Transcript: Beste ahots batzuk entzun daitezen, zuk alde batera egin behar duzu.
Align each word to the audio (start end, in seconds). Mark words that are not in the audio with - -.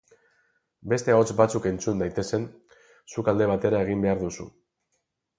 Beste 0.93 1.11
ahots 1.15 1.33
batzuk 1.41 1.67
entzun 1.71 2.01
daitezen, 2.03 2.47
zuk 3.15 3.29
alde 3.33 3.49
batera 3.51 3.83
egin 3.89 4.01
behar 4.07 4.23
duzu. 4.23 4.47